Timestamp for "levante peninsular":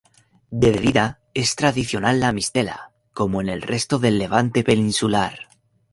4.17-5.47